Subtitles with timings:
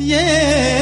[0.00, 0.75] वतन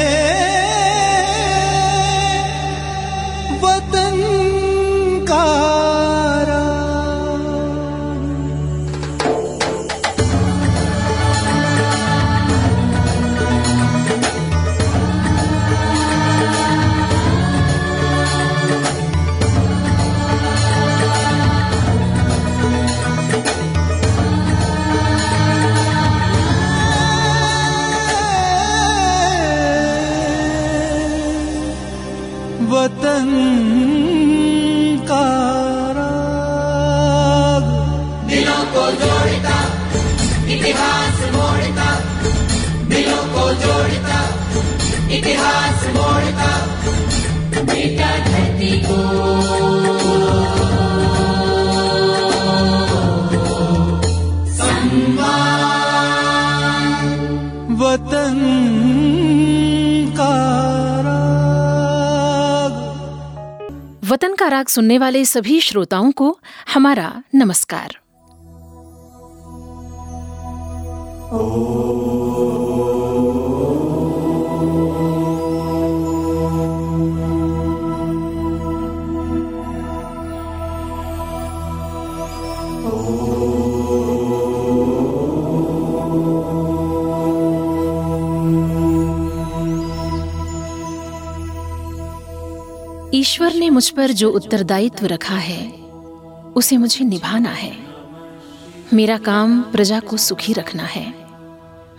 [64.45, 66.39] का राग सुनने वाले सभी श्रोताओं को
[66.73, 67.97] हमारा नमस्कार।
[93.25, 95.69] ईश्वर ने मुझ पर जो उत्तरदायित्व रखा है,
[96.55, 97.71] उसे मुझे निभाना है।
[98.93, 101.05] मेरा काम प्रजा को सुखी रखना है।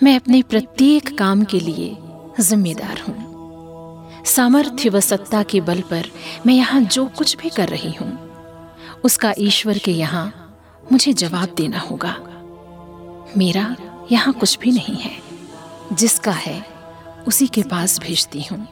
[0.02, 1.96] मैं अपने प्रत्येक काम के लिए
[2.40, 6.06] जिम्मेदार हूँ। सामर्थ्य व सत्ता के बल पर
[6.46, 8.12] मैं यहाँ जो कुछ भी कर रही हूँ,
[9.04, 10.32] उसका ईश्वर के यहाँ
[10.92, 12.16] मुझे जवाब देना होगा।
[13.36, 13.76] मेरा
[14.12, 15.16] यहाँ कुछ भी नहीं है,
[15.92, 16.64] जिसका है,
[17.28, 18.66] उसी के पास भेजती हूँ।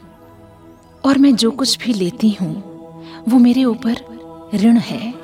[1.05, 2.55] और मैं जो कुछ भी लेती हूँ,
[3.28, 3.97] वो मेरे ऊपर
[4.55, 5.14] ऋण है।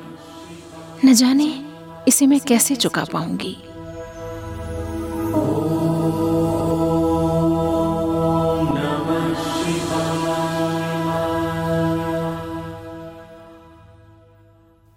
[1.05, 1.65] न जाने
[2.07, 3.57] इसे मैं कैसे चुका पाऊँगी।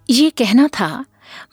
[0.09, 1.05] ये कहना था,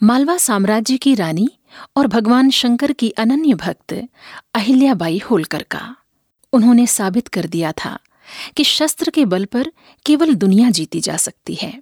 [0.03, 1.49] मालवा साम्राज्य की रानी
[1.97, 3.93] और भगवान शंकर की अनन्य भक्त
[4.55, 5.95] अहिल्याबाई होलकर का।
[6.53, 7.99] उन्होंने साबित कर दिया था
[8.57, 9.71] कि शस्त्र के बल पर
[10.05, 11.73] केवल दुनिया जीती जा सकती है।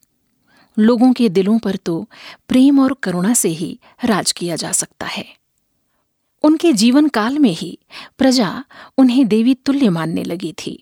[0.77, 2.01] लोगों के दिलों पर तो
[2.47, 5.25] प्रेम और करुणा से ही राज किया जा सकता है।
[6.43, 7.77] उनके जीवन काल में ही
[8.17, 8.63] प्रजा
[8.97, 10.79] उन्हें देवी तुल्य मानने लगी थी।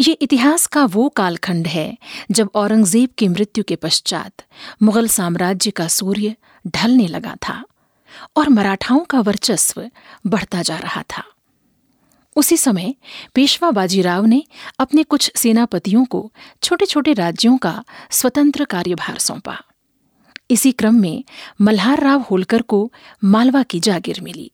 [0.00, 1.96] ये इतिहास का वो कालखंड है
[2.30, 4.42] जब औरंगज़ेब की मृत्यु के पश्चात
[4.82, 6.34] मुगल साम्राज्य का सूर्य
[6.66, 7.62] ढलने लगा था
[8.36, 9.88] और मराठाओं का वर्चस्व
[10.26, 11.24] बढ़ता जा रहा था।
[12.36, 12.94] उसी समय
[13.34, 14.42] पेशवा बाजीराव ने
[14.78, 19.62] अपने कुछ सेनापतियों को छोटे छोटे राज्यों का स्वतंत्र कार्यभार सौंपा।
[20.50, 21.24] इसी क्रम में
[21.60, 22.92] मल्हार राव होलकर को
[23.24, 24.50] मालवा की जागीर मिली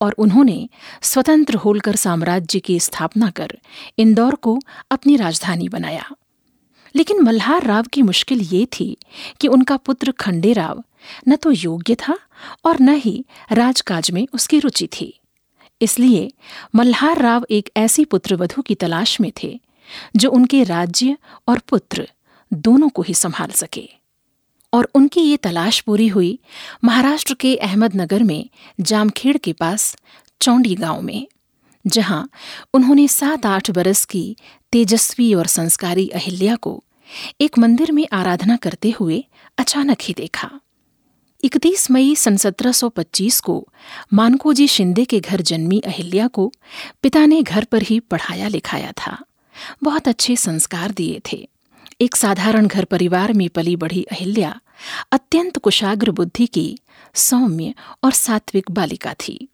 [0.00, 0.68] और उन्होंने
[1.02, 3.58] स्वतंत्र होलकर साम्राज्य की स्थापना कर
[3.98, 4.58] इंदौर को
[4.90, 6.10] अपनी राजधानी बनाया।
[6.96, 8.96] लेकिन मल्हार राव की मुश्किल ये थी
[9.40, 10.84] कि उनका पुत्र खंडेराव
[11.28, 12.18] न तो योग्य था
[12.64, 15.20] और न ही राजकाज में उसकी रुचि थी।
[15.84, 16.32] इसलिए
[16.74, 19.60] मल्हार राव एक ऐसी पुत्रवधु की तलाश में थे,
[20.16, 21.16] जो उनके राज्य
[21.48, 22.08] और पुत्र
[22.52, 23.88] दोनों को ही संभाल सके।
[24.72, 26.38] और उनकी ये तलाश पूरी हुई
[26.84, 28.48] महाराष्ट्र के अहमदनगर में
[28.80, 29.96] जामखेड़ के पास
[30.40, 31.26] चौंडी गाँव में,
[31.86, 32.28] जहाँ
[32.74, 34.36] उन्होंने सात आठ बरस की
[34.72, 36.82] तेजस्वी और संस्कारी अहिल्या को
[37.40, 39.24] एक मंदिर में आराधना करते हुए
[39.58, 40.50] अचानक ही देखा।
[41.44, 43.68] 31 मई सन 1725 को
[44.12, 46.52] मानकोजी शिंदे के घर जन्मी अहिल्या को
[47.02, 49.24] पिता ने घर पर ही पढ़ाया लिखाया था।
[49.82, 51.48] बहुत अच्छे संस्कार दिए थे।
[52.00, 54.60] एक साधारण घर परिवार में पली बढ़ी अहिल्या
[55.12, 56.78] अत्यंत कुशाग्र बुद्धि की
[57.14, 57.74] सौम्य
[58.04, 59.48] और सात्विक बालिका थी।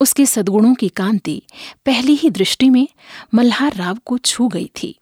[0.00, 1.42] उसके सद्गुणों की कांति
[1.86, 2.88] पहली ही दृष्टि में
[3.34, 4.98] मल्हार राव को छू गई थी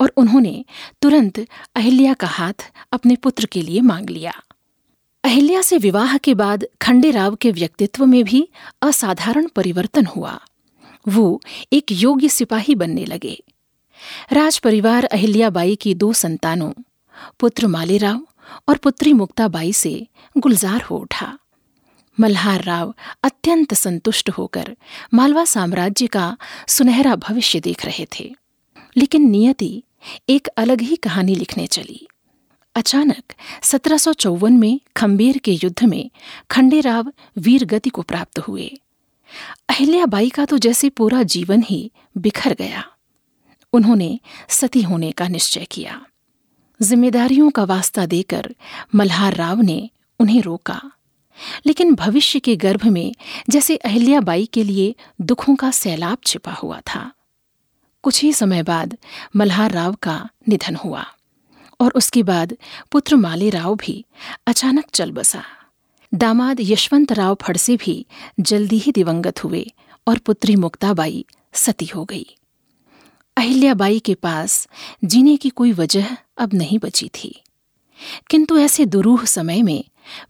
[0.00, 0.64] और उन्होंने
[1.02, 4.42] तुरंत अहिल्या का हाथ अपने पुत्र के लिए मांग लिया।
[5.26, 8.48] अहिल्या से विवाह के बाद खंडेराव के व्यक्तित्व में भी
[8.82, 10.38] असाधारण परिवर्तन हुआ।
[11.08, 11.40] वो
[11.72, 13.42] एक योग्य सिपाही बनने लगे।
[14.32, 16.70] राज परिवार अहिल्याबाई की दो संतानों,
[17.40, 18.20] पुत्र मालेराव
[18.68, 20.06] और पुत्री मुक्ताबाई से
[20.38, 21.38] गुलजार हो उठा।
[22.20, 24.76] मल्हार राव अत्यंत संतुष्ट होकर
[25.14, 26.36] मालवा साम्राज्य का
[26.68, 28.34] सुनहरा भविष्य देख रहे थे,
[28.96, 29.82] लेकिन नियति
[30.28, 32.06] एक अलग ही कहानी लिखने चली।
[32.76, 36.10] अचानक सत्रह सौ चौवन में खम्बेर के युद्ध में
[36.50, 38.78] खंडेराव वीर गति को प्राप्त हुए।
[39.68, 42.84] अहिल्याबाई का तो जैसे पूरा जीवन ही बिखर गया।
[43.72, 46.06] उन्होंने सती होने का निश्चय किया।
[46.82, 48.54] जिम्मेदारियों का वास्ता देकर
[48.94, 49.90] मल्हार राव ने
[50.20, 50.82] उन्हें रोका।
[51.66, 53.14] लेकिन भविष्य के गर्भ में
[53.50, 57.12] जैसे अहिल्याबाई के लिए दुखों का सैलाब छिपा हुआ था।
[58.02, 58.98] कुछ ही समय बाद
[59.36, 61.12] मल्हार राव का निधन हुआ।
[61.80, 62.56] और उसके बाद
[62.92, 64.04] पुत्र माले राव भी
[64.46, 65.42] अचानक चल बसा।
[66.14, 68.06] दामाद यशवंत राव फड़से भी
[68.40, 69.72] जल्दी ही दिवंगत हुए
[70.08, 72.36] और पुत्री मुक्ताबाई सती हो गई।
[73.36, 74.68] अहिल्याबाई के पास
[75.04, 76.06] जीने की कोई वजह
[76.38, 77.42] अब नहीं बची थी।
[78.30, 79.84] किंतु ऐसे दुरूह समय में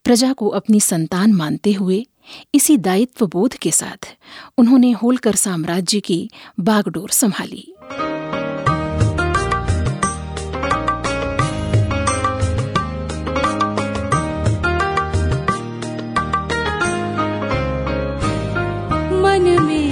[0.04, 2.06] प्रजा को अपनी संतान मानते हुए
[2.54, 4.16] इसी दायित्व बोध के साथ
[4.58, 7.75] उन्होंने होलकर साम्राज्य की बागडोर संभाली।
[19.36, 19.85] मन मेरे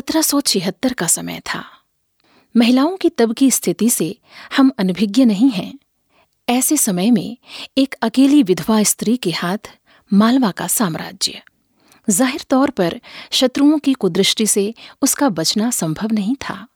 [0.00, 1.64] 1776 का समय था।
[2.56, 4.18] महिलाओं की तब की स्थिति से
[4.56, 5.78] हम अनभिज्ञ नहीं हैं।
[6.48, 7.36] ऐसे समय में
[7.78, 9.72] एक अकेली विधवा स्त्री के हाथ
[10.12, 11.42] मालवा का साम्राज्य।
[12.10, 13.00] ज़ाहिर तौर पर
[13.30, 16.66] शत्रुओं की कुदृष्टि से उसका बचना संभव नहीं था।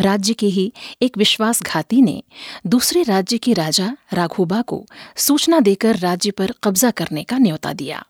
[0.00, 0.72] राज्य के ही
[1.02, 2.22] एक विश्वासघाती ने
[2.66, 8.06] दूसरे राज्य के राजा राघोबा को सूचना देकर राज्य पर कब्जा करने का न्योता दिया।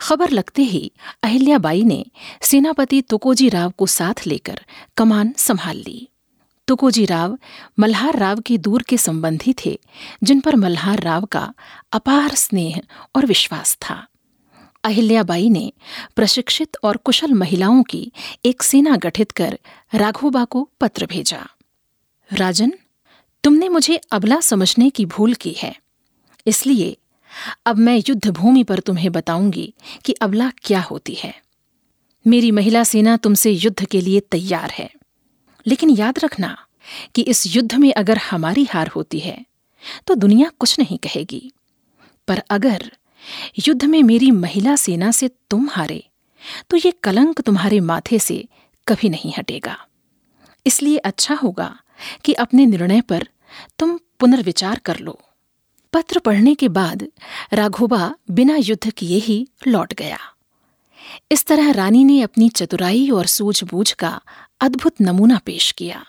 [0.00, 0.90] खबर लगते ही
[1.22, 2.04] अहिल्याबाई ने
[2.42, 4.60] सेनापति तुकोजी राव को साथ लेकर
[4.96, 6.06] कमान संभाल ली।
[6.68, 7.38] तुकोजी राव
[7.78, 9.78] मल्हार राव के दूर के संबंधी थे,
[10.22, 11.52] जिन पर मल्हार राव का
[11.92, 12.80] अपार स्नेह
[13.14, 14.06] और विश्वास था।
[14.84, 15.72] अहिल्याबाई ने
[16.16, 18.10] प्रशिक्षित और कुशल महिलाओं की
[18.44, 19.58] एक सेना गठित कर
[19.94, 21.46] राघोबा को पत्र भेजा।
[22.30, 22.72] राजन,
[23.44, 25.74] तुमने मुझे अबला समझने की भूल की है,
[26.46, 26.96] इसलिए
[27.66, 29.72] अब मैं युद्ध भूमि पर तुम्हें बताऊँगी
[30.04, 31.34] कि अबला क्या होती है।
[32.26, 34.90] मेरी महिला सेना तुमसे युद्ध के लिए तैयार है।
[35.66, 36.56] लेकिन याद रखना
[37.14, 39.44] कि इस युद्ध में अगर हमारी हार होती है
[40.06, 41.50] तो दुनिया कुछ नहीं कहेगी।
[42.28, 42.90] पर अगर
[43.68, 46.02] युद्ध में मेरी महिला सेना से तुम हारे
[46.70, 48.44] तो ये कलंक तुम्हारे माथे से
[48.86, 49.76] कभी नहीं हटेगा।
[50.66, 51.74] इसलिए अच्छा होगा
[52.24, 53.26] कि अपने निर्णय पर
[53.78, 55.18] तुम पुनर्विचार कर लो।
[55.92, 57.06] पत्र पढ़ने के बाद
[57.52, 60.18] राघोबा बिना युद्ध किए ही लौट गया।
[61.32, 64.20] इस तरह रानी ने अपनी चतुराई और सूझबूझ का
[64.60, 66.04] अद्भुत नमूना पेश किया।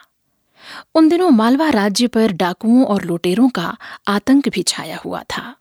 [0.96, 5.56] उन दिनों मालवा राज्य पर डाकुओं और लुटेरों का आतंक भी छाया हुआ था।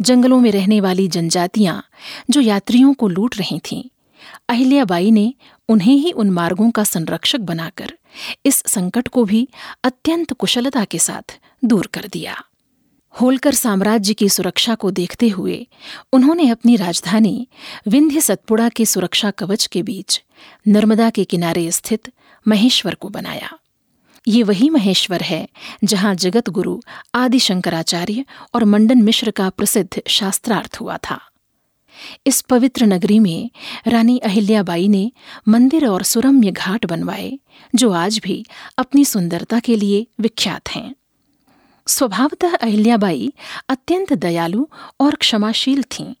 [0.00, 1.82] जंगलों में रहने वाली जनजातियाँ
[2.30, 3.82] जो यात्रियों को लूट रही थीं,
[4.48, 5.34] अहिल्याबाई ने
[5.68, 7.98] उन्हें ही उन मार्गों का संरक्षक बनाकर
[8.46, 9.48] इस संकट को भी
[9.84, 12.44] अत्यंत कुशलता के साथ दूर कर दिया।
[13.20, 15.66] होलकर साम्राज्य की सुरक्षा को देखते हुए
[16.12, 17.48] उन्होंने अपनी राजधानी
[17.88, 20.22] विंध्य सतपुड़ा के सुरक्षा कवच के बीच,
[20.68, 22.12] नर्मदा के किनारे स्थित
[22.48, 23.58] महेश्वर को बनाया।
[24.28, 25.48] ये वही महेश्वर है
[25.84, 26.80] जहाँ जगत गुरु
[27.14, 31.20] आदि शंकराचार्य और मंडन मिश्र का प्रसिद्ध शास्त्रार्थ हुआ था।
[32.26, 33.50] इस पवित्र नगरी में
[33.86, 35.12] रानी अहिल्याबाई ने
[35.48, 37.38] मंदिर और सुरम्य घाट बनवाए,
[37.74, 38.46] जो आज भी
[38.78, 40.94] अपनी सुंदरता के लिए विख्यात हैं।
[41.86, 43.32] स्वभावतः अहिल्याबाई
[43.68, 44.66] अत्यंत दयालु
[45.00, 46.14] और क्षमाशील थीं,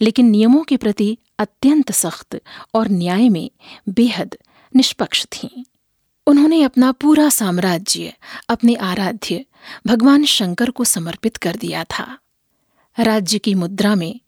[0.00, 2.40] लेकिन नियमों के प्रति अत्यंत सख्त
[2.74, 3.50] और न्याय में
[3.88, 4.36] बेहद
[4.76, 5.64] निष्पक्ष थीं।
[6.26, 8.14] उन्होंने अपना पूरा साम्राज्य,
[8.48, 9.44] अपने आराध्य
[9.86, 12.18] भगवान शंकर को समर्पित कर दिया था।
[12.98, 14.20] राज्य की मुद्रा में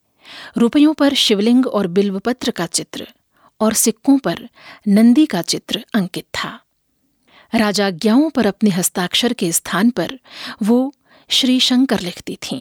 [0.56, 3.08] रुपयों पर शिवलिंग और बिल्वपत्र का चित्र
[3.60, 4.48] और सिक्कों पर
[4.88, 6.59] नंदी का चित्र अंकित था।
[7.54, 10.18] राजाज्ञाओं पर अपने हस्ताक्षर के स्थान पर
[10.62, 10.94] वो
[11.28, 12.60] श्री शंकर लिखती थीं।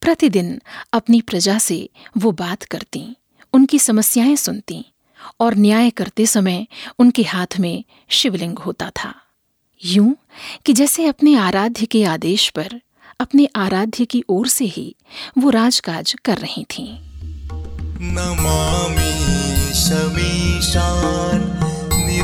[0.00, 0.60] प्रतिदिन
[0.92, 3.16] अपनी प्रजा से वो बात करती,
[3.52, 4.84] उनकी समस्याएँ सुनती
[5.40, 6.66] और न्याय करते समय
[6.98, 9.14] उनके हाथ में शिवलिंग होता था।
[9.84, 10.16] यूँ
[10.66, 12.80] कि जैसे अपने आराध्य के आदेश पर,
[13.20, 14.96] अपने आराध्य की ओर से ही
[15.38, 17.06] वो राजकाज कर रही थीं।
[18.00, 21.75] नमामि शमीशान्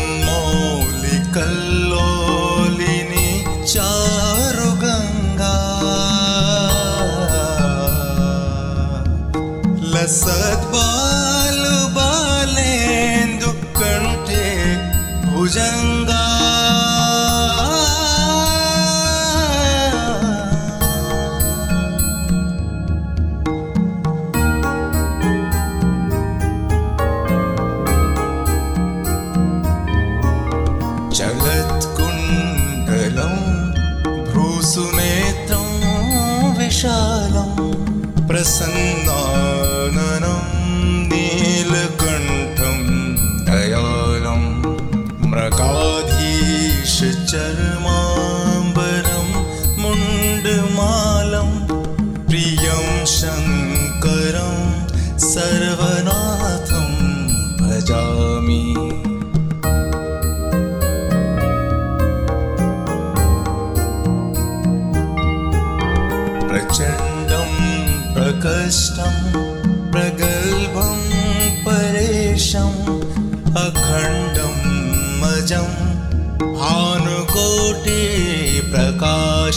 [47.45, 48.14] Selma.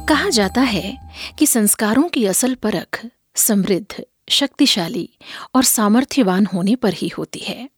[0.09, 0.96] कहा जाता है
[1.38, 5.11] कि संस्कारों की असल परख समृद्ध, शक्तिशाली
[5.54, 7.73] और सामर्थ्यवान होने पर ही होती है।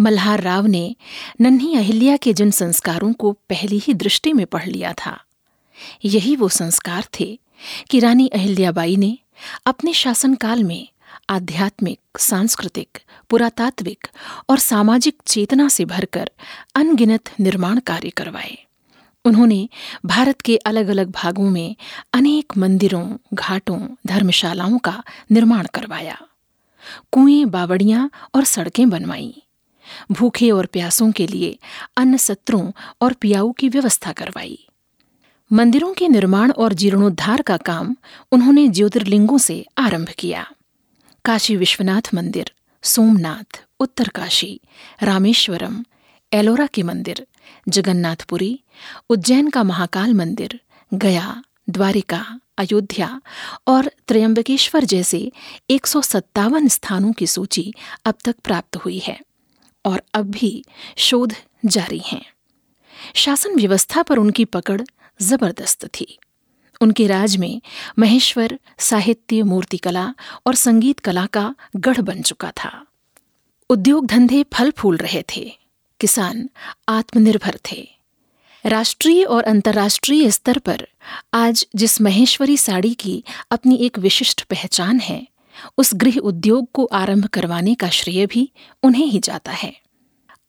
[0.00, 0.96] मल्हार राव ने
[1.40, 5.20] नन्ही अहिल्या के जिन संस्कारों को पहली ही दृष्टि में पढ़ लिया था,
[6.04, 7.38] यही वो संस्कार थे
[7.90, 9.18] कि रानी अहिल्याबाई ने
[9.66, 10.88] अपने शासनकाल में
[11.30, 12.98] आध्यात्मिक, सांस्कृतिक,
[13.30, 14.06] पुरातात्विक
[14.48, 16.30] और सामाजिक चेतना से भरकर
[16.74, 18.58] अनगिनत निर्माण कार्य करवाए।
[19.24, 19.68] उन्होंने
[20.06, 21.76] भारत के अलग अलग भागों में
[22.12, 25.02] अनेक मंदिरों, घाटों, धर्मशालाओं का
[25.32, 26.20] निर्माण करवाया।
[27.12, 29.40] कुएँ, बावड़ियाँ और सड़कें बनवाईं।
[30.10, 31.58] भूखे और प्यासों के लिए
[31.96, 34.66] अन्न सत्रों और पियाऊ की व्यवस्था करवाई।
[35.52, 37.96] मंदिरों के निर्माण और जीर्णोद्धार का काम
[38.32, 40.50] उन्होंने ज्योतिर्लिंगों से आरंभ किया।
[41.24, 44.60] काशी विश्वनाथ मंदिर, सोमनाथ, उत्तरकाशी,
[45.02, 45.84] रामेश्वरम,
[46.32, 47.26] एलोरा के मंदिर,
[47.68, 48.60] जगन्नाथपुरी,
[49.10, 50.60] उज्जैन का महाकाल मंदिर,
[50.94, 53.20] गया, द्वारिका, अयोध्या
[53.68, 55.32] और त्रयंबकेश्वर जैसे
[55.70, 59.20] एक सौ सत्तावन स्थानों की सूची अब तक प्राप्त हुई है।
[59.84, 60.64] और अब भी
[60.96, 62.26] शोध जारी हैं।
[63.14, 64.82] शासन व्यवस्था पर उनकी पकड़
[65.22, 66.18] ज़बरदस्त थी।
[66.80, 67.62] उनके राज में
[67.98, 70.14] महेश्वर, साहित्य, मूर्तिकला
[70.46, 72.86] और संगीत कला का गढ़ बन चुका था।
[73.70, 75.58] उद्योग धंधे फल फूल रहे थे।
[76.00, 76.50] किसान
[76.88, 77.88] आत्मनिर्भर थे।
[78.66, 80.88] राष्ट्रीय और अंतर्राष्ट्रीय स्तर पर
[81.34, 85.28] आज जिस महेश्वरी साड़ी की अपनी एक विशिष्ट पहचान है
[85.78, 89.84] उस गृह उद्योग को आरंभ करवाने का श्रेय भी उन्हें ही जाता है।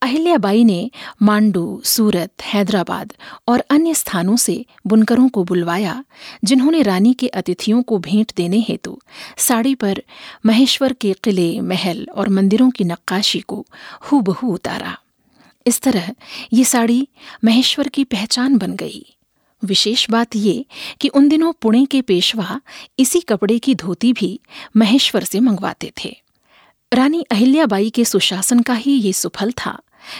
[0.01, 0.91] अहिल्याबाई ने
[1.21, 3.13] मांडू, सूरत, हैदराबाद
[3.47, 6.03] और अन्य स्थानों से बुनकरों को बुलवाया,
[6.43, 8.99] जिन्होंने रानी के अतिथियों को भेंट देने हेतु
[9.37, 10.03] साड़ी पर
[10.45, 13.65] महेश्वर के किले, महल और मंदिरों की नक्काशी को
[14.01, 14.97] हूबहू उतारा।
[15.67, 16.11] इस तरह
[16.53, 17.07] ये साड़ी
[17.43, 19.14] महेश्वर की पहचान बन गई।
[19.63, 20.65] विशेष बात ये
[21.01, 22.61] कि उन दिनों पुणे के पेशवा
[22.99, 24.39] इसी कपड़े की धोती भी
[24.77, 26.15] महेश्वर से मंगवाते थे।
[26.91, 29.79] रानी अहिल्याबाई के सुशासन का ही ये सुफल था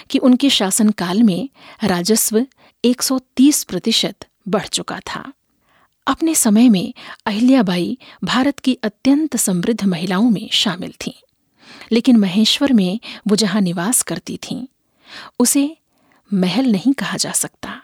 [0.10, 1.50] कि उनके शासनकाल में
[1.84, 2.46] राजस्व
[2.84, 5.32] 130 प्रतिशत बढ़ चुका था।
[6.08, 6.94] अपने समय में
[7.26, 11.14] अहिल्याबाई भारत की अत्यंत समृद्ध महिलाओं में शामिल थीं,
[11.92, 14.66] लेकिन महेश्वर में वो जहाँ निवास करती थीं,
[15.40, 15.78] उसे
[16.34, 17.82] महल नहीं कहा जा सकता।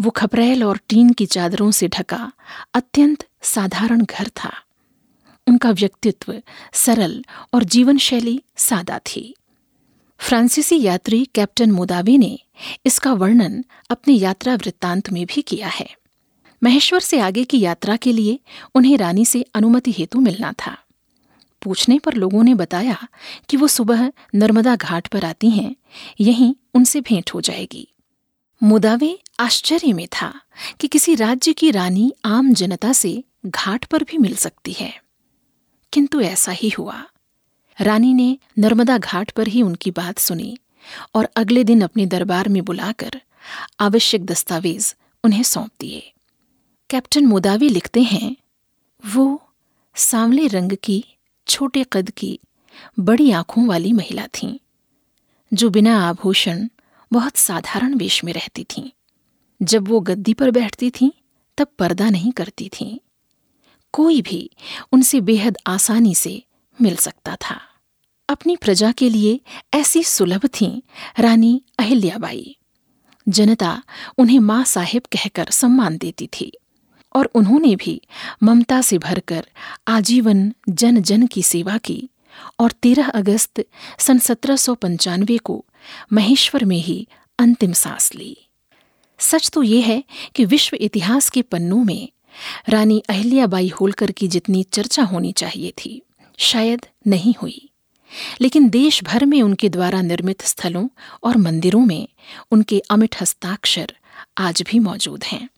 [0.00, 2.32] वो खपरेल और टीन की चादरों से ढका
[2.74, 4.52] अत्यंत साधारण घर था।
[5.48, 9.36] उनका व्यक्तित्व सरल और जीवन शैली सादा थी।
[10.18, 12.38] फ्रांसीसी यात्री कैप्टन मुदावे ने
[12.86, 15.96] इसका वर्णन अपने यात्रा वृत्तांत में भी किया है।
[16.64, 18.40] महेश्वर से आगे की यात्रा के लिए
[18.74, 20.78] उन्हें रानी से अनुमति हेतु मिलना था।
[21.62, 23.08] पूछने पर लोगों ने बताया
[23.48, 25.76] कि वो सुबह नर्मदा घाट पर आती हैं,
[26.20, 27.91] यहीं उनसे भेंट हो जाएगी।
[28.62, 30.40] मुदावे आश्चर्य में था
[30.80, 35.02] कि किसी राज्य की रानी आम जनता से घाट पर भी मिल सकती है।
[35.92, 37.04] किंतु ऐसा ही हुआ।
[37.80, 40.58] रानी ने नर्मदा घाट पर ही उनकी बात सुनी
[41.14, 43.20] और अगले दिन अपने दरबार में बुलाकर
[43.80, 44.94] आवश्यक दस्तावेज़
[45.24, 46.12] उन्हें सौंप दिए।
[46.90, 48.36] कैप्टन मुदावी लिखते हैं,
[49.06, 49.48] वो
[49.96, 51.04] सांवले रंग की,
[51.48, 52.40] छोटे कद की,
[53.00, 54.58] बड़ी आँखों वाली महिला थीं,
[55.54, 56.68] जो बिना आभूषण
[57.12, 58.90] बहुत साधारण वेश में रहती थीं।
[59.62, 61.10] जब वो गद्दी पर बैठती थीं,
[61.58, 62.98] तब पर्दा नहीं करती थीं।
[63.92, 64.50] कोई भी
[64.92, 66.44] उनसे बेहद आसानी से
[66.82, 67.60] मिल सकता था।
[68.28, 69.40] अपनी प्रजा के लिए
[69.74, 70.82] ऐसी सुलभ थीं,
[71.18, 72.56] रानी अहिल्याबाई।
[73.28, 73.82] जनता
[74.18, 76.52] उन्हें माँ साहिब कहकर सम्मान देती थी
[77.16, 78.02] और उन्होंने भी
[78.42, 79.46] ममता से भरकर
[79.88, 82.08] आजीवन जन जन की सेवा की
[82.60, 83.64] और 13 अगस्त
[83.98, 85.64] सन सत्रह सौ पंचानवे को
[86.12, 88.36] महेश्वर में ही अंतिम सांस ली।
[89.18, 92.08] सच तो ये है कि विश्व इतिहास के पन्नों में
[92.68, 96.02] रानी अहिल्याबाई होलकर की जितनी चर्चा होनी चाहिए थी,
[96.38, 97.68] शायद नहीं हुई।
[98.40, 100.88] लेकिन देश भर में उनके द्वारा निर्मित स्थलों
[101.24, 102.08] और मंदिरों में
[102.50, 103.92] उनके अमिट हस्ताक्षर
[104.38, 105.48] आज भी मौजूद हैं।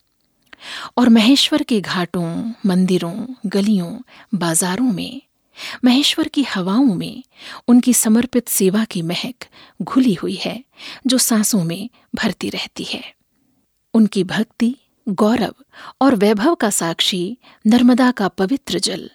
[0.98, 3.98] और महेश्वर के घाटों, मंदिरों, गलियों,
[4.34, 5.22] बाजारों में
[5.84, 7.24] महेश्वर की हवाओं में
[7.68, 9.44] उनकी समर्पित सेवा की महक
[9.82, 10.64] घुली हुई है,
[11.06, 13.14] जो सांसों में भरती रहती है।
[13.94, 14.76] उनकी भक्ति,
[15.08, 15.54] गौरव
[16.00, 19.10] और वैभव का साक्षी नर्मदा का पवित्र जल,